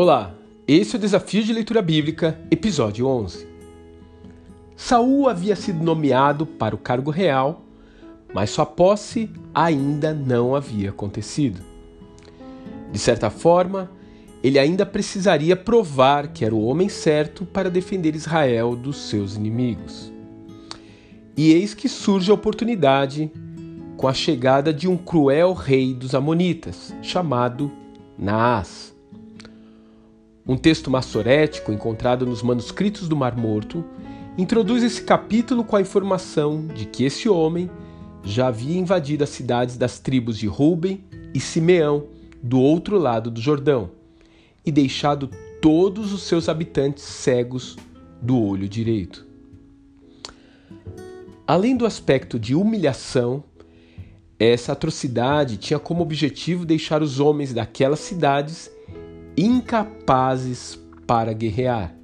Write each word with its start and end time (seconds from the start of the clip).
Olá, 0.00 0.32
esse 0.68 0.94
é 0.94 0.96
o 0.96 1.00
Desafio 1.00 1.42
de 1.42 1.52
Leitura 1.52 1.82
Bíblica, 1.82 2.38
episódio 2.52 3.04
11. 3.04 3.48
Saul 4.76 5.28
havia 5.28 5.56
sido 5.56 5.82
nomeado 5.82 6.46
para 6.46 6.72
o 6.72 6.78
cargo 6.78 7.10
real, 7.10 7.64
mas 8.32 8.50
sua 8.50 8.64
posse 8.64 9.28
ainda 9.52 10.14
não 10.14 10.54
havia 10.54 10.90
acontecido. 10.90 11.60
De 12.92 12.98
certa 13.00 13.28
forma, 13.28 13.90
ele 14.40 14.56
ainda 14.56 14.86
precisaria 14.86 15.56
provar 15.56 16.28
que 16.28 16.44
era 16.44 16.54
o 16.54 16.64
homem 16.64 16.88
certo 16.88 17.44
para 17.44 17.68
defender 17.68 18.14
Israel 18.14 18.76
dos 18.76 18.98
seus 18.98 19.34
inimigos. 19.34 20.12
E 21.36 21.52
eis 21.52 21.74
que 21.74 21.88
surge 21.88 22.30
a 22.30 22.34
oportunidade 22.34 23.32
com 23.96 24.06
a 24.06 24.14
chegada 24.14 24.72
de 24.72 24.86
um 24.86 24.96
cruel 24.96 25.54
rei 25.54 25.92
dos 25.92 26.14
Amonitas, 26.14 26.94
chamado 27.02 27.72
Naás. 28.16 28.87
Um 30.48 30.56
texto 30.56 30.90
massorético 30.90 31.70
encontrado 31.70 32.24
nos 32.24 32.42
manuscritos 32.42 33.06
do 33.06 33.14
Mar 33.14 33.36
Morto 33.36 33.84
introduz 34.38 34.82
esse 34.82 35.02
capítulo 35.02 35.62
com 35.62 35.76
a 35.76 35.80
informação 35.82 36.66
de 36.68 36.86
que 36.86 37.04
esse 37.04 37.28
homem 37.28 37.70
já 38.24 38.46
havia 38.46 38.78
invadido 38.78 39.22
as 39.22 39.28
cidades 39.28 39.76
das 39.76 39.98
tribos 39.98 40.38
de 40.38 40.46
Ruben 40.46 41.04
e 41.34 41.38
Simeão, 41.38 42.06
do 42.42 42.58
outro 42.58 42.96
lado 42.96 43.30
do 43.30 43.42
Jordão, 43.42 43.90
e 44.64 44.72
deixado 44.72 45.28
todos 45.60 46.14
os 46.14 46.22
seus 46.22 46.48
habitantes 46.48 47.04
cegos 47.04 47.76
do 48.22 48.40
olho 48.40 48.66
direito. 48.66 49.26
Além 51.46 51.76
do 51.76 51.84
aspecto 51.84 52.38
de 52.38 52.54
humilhação, 52.54 53.44
essa 54.38 54.72
atrocidade 54.72 55.58
tinha 55.58 55.78
como 55.78 56.02
objetivo 56.02 56.64
deixar 56.64 57.02
os 57.02 57.20
homens 57.20 57.52
daquelas 57.52 57.98
cidades 57.98 58.70
incapazes 59.38 60.78
para 61.06 61.32
guerrear, 61.32 61.94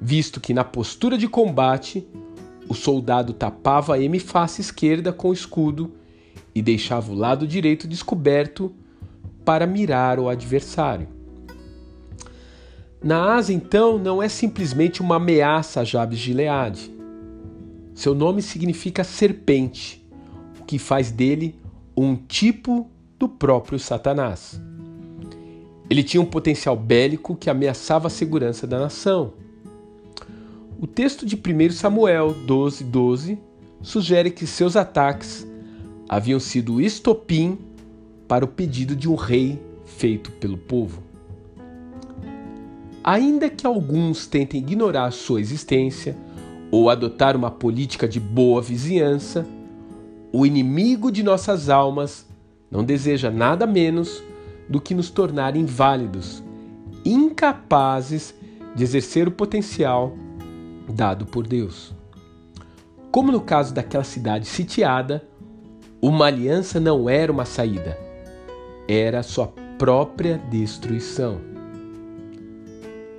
visto 0.00 0.40
que 0.40 0.52
na 0.52 0.64
postura 0.64 1.16
de 1.16 1.28
combate 1.28 2.06
o 2.68 2.74
soldado 2.74 3.32
tapava 3.32 3.94
a 3.94 4.00
hemiface 4.00 4.60
esquerda 4.60 5.12
com 5.12 5.28
o 5.28 5.32
escudo 5.32 5.92
e 6.52 6.60
deixava 6.60 7.12
o 7.12 7.14
lado 7.14 7.46
direito 7.46 7.86
descoberto 7.86 8.74
para 9.44 9.66
mirar 9.66 10.18
o 10.18 10.28
adversário. 10.28 11.08
Naás, 13.02 13.48
então, 13.48 13.98
não 13.98 14.20
é 14.20 14.28
simplesmente 14.28 15.00
uma 15.00 15.16
ameaça 15.16 15.80
a 15.80 15.84
Jabes 15.84 16.18
de 16.18 16.24
Gileade. 16.24 16.92
Seu 17.94 18.14
nome 18.14 18.42
significa 18.42 19.04
serpente, 19.04 20.04
que 20.66 20.78
faz 20.78 21.12
dele 21.12 21.54
um 21.96 22.16
tipo 22.16 22.90
do 23.16 23.28
próprio 23.28 23.78
Satanás. 23.78 24.60
Ele 25.88 26.02
tinha 26.02 26.20
um 26.20 26.26
potencial 26.26 26.76
bélico 26.76 27.36
que 27.36 27.48
ameaçava 27.48 28.08
a 28.08 28.10
segurança 28.10 28.66
da 28.66 28.78
nação. 28.78 29.32
O 30.80 30.86
texto 30.86 31.24
de 31.24 31.36
1 31.36 31.70
Samuel 31.70 32.34
12, 32.46 32.84
12 32.84 33.38
sugere 33.80 34.30
que 34.30 34.46
seus 34.46 34.76
ataques 34.76 35.46
haviam 36.08 36.40
sido 36.40 36.74
o 36.74 36.80
estopim 36.80 37.58
para 38.28 38.44
o 38.44 38.48
pedido 38.48 38.96
de 38.96 39.08
um 39.08 39.14
rei 39.14 39.60
feito 39.84 40.30
pelo 40.32 40.58
povo. 40.58 41.02
Ainda 43.02 43.48
que 43.48 43.66
alguns 43.66 44.26
tentem 44.26 44.60
ignorar 44.60 45.12
sua 45.12 45.40
existência 45.40 46.16
ou 46.70 46.90
adotar 46.90 47.36
uma 47.36 47.50
política 47.50 48.08
de 48.08 48.18
boa 48.18 48.60
vizinhança, 48.60 49.46
o 50.32 50.44
inimigo 50.44 51.12
de 51.12 51.22
nossas 51.22 51.70
almas 51.70 52.26
não 52.68 52.82
deseja 52.82 53.30
nada 53.30 53.64
menos 53.64 54.22
do 54.68 54.80
que 54.80 54.94
nos 54.94 55.10
tornar 55.10 55.56
inválidos, 55.56 56.42
incapazes 57.04 58.34
de 58.74 58.82
exercer 58.82 59.28
o 59.28 59.30
potencial 59.30 60.12
dado 60.88 61.26
por 61.26 61.46
Deus. 61.46 61.94
Como 63.10 63.32
no 63.32 63.40
caso 63.40 63.72
daquela 63.72 64.04
cidade 64.04 64.46
sitiada, 64.46 65.26
uma 66.02 66.26
aliança 66.26 66.78
não 66.78 67.08
era 67.08 67.32
uma 67.32 67.44
saída, 67.44 67.98
era 68.86 69.22
sua 69.22 69.48
própria 69.78 70.38
destruição. 70.50 71.40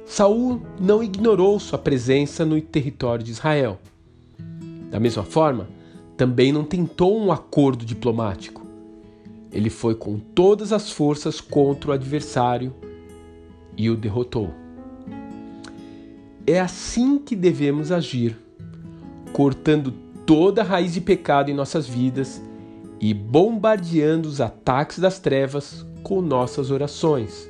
Saul 0.05 0.61
não 0.79 1.03
ignorou 1.03 1.59
sua 1.59 1.79
presença 1.79 2.45
no 2.45 2.61
território 2.61 3.23
de 3.25 3.31
Israel. 3.31 3.79
Da 4.89 4.99
mesma 4.99 5.23
forma, 5.23 5.67
também 6.15 6.51
não 6.51 6.63
tentou 6.63 7.19
um 7.19 7.31
acordo 7.31 7.85
diplomático. 7.85 8.66
Ele 9.51 9.69
foi 9.69 9.95
com 9.95 10.19
todas 10.19 10.73
as 10.73 10.91
forças 10.91 11.39
contra 11.39 11.91
o 11.91 11.93
adversário 11.93 12.73
e 13.75 13.89
o 13.89 13.95
derrotou. 13.95 14.53
É 16.45 16.59
assim 16.59 17.19
que 17.19 17.35
devemos 17.35 17.91
agir, 17.91 18.37
cortando 19.33 19.91
toda 20.25 20.61
a 20.61 20.65
raiz 20.65 20.93
de 20.93 21.01
pecado 21.01 21.49
em 21.49 21.53
nossas 21.53 21.87
vidas 21.87 22.41
e 22.99 23.13
bombardeando 23.13 24.27
os 24.27 24.41
ataques 24.41 24.99
das 24.99 25.19
trevas 25.19 25.85
com 26.03 26.21
nossas 26.21 26.71
orações. 26.71 27.49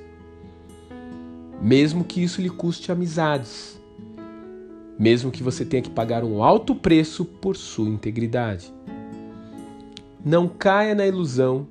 Mesmo 1.62 2.04
que 2.04 2.22
isso 2.22 2.42
lhe 2.42 2.50
custe 2.50 2.92
amizades, 2.92 3.80
mesmo 4.98 5.32
que 5.32 5.44
você 5.44 5.64
tenha 5.64 5.82
que 5.82 5.90
pagar 5.90 6.24
um 6.24 6.44
alto 6.44 6.76
preço 6.76 7.24
por 7.24 7.56
sua 7.56 7.88
integridade. 7.88 8.74
Não 10.24 10.48
caia 10.48 10.94
na 10.94 11.06
ilusão 11.06 11.68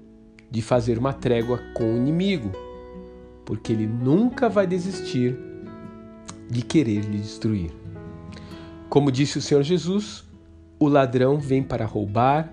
de 0.51 0.63
fazer 0.63 0.99
uma 0.99 1.13
trégua 1.13 1.61
com 1.75 1.95
o 1.95 1.97
inimigo, 1.97 2.51
porque 3.45 3.73
ele 3.73 3.87
nunca 3.87 4.49
vai 4.49 4.67
desistir 4.67 5.37
de 6.49 6.63
querer 6.63 7.01
lhe 7.01 7.19
destruir. 7.19 7.71
Como 8.89 9.11
disse 9.11 9.39
o 9.39 9.43
Senhor 9.43 9.63
Jesus, 9.63 10.25
o 10.79 10.89
ladrão 10.89 11.39
vem 11.39 11.63
para 11.63 11.85
roubar, 11.85 12.53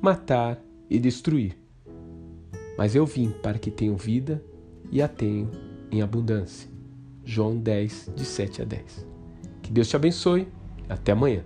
matar 0.00 0.58
e 0.88 0.98
destruir. 0.98 1.56
Mas 2.76 2.94
eu 2.94 3.06
vim 3.06 3.30
para 3.42 3.58
que 3.58 3.70
tenham 3.70 3.96
vida 3.96 4.42
e 4.90 5.00
a 5.00 5.08
tenham 5.08 5.50
em 5.90 6.02
abundância. 6.02 6.68
João 7.24 7.56
10, 7.56 8.12
de 8.16 8.24
7 8.24 8.62
a 8.62 8.64
10. 8.64 9.06
Que 9.62 9.72
Deus 9.72 9.88
te 9.88 9.96
abençoe. 9.96 10.48
Até 10.88 11.12
amanhã. 11.12 11.44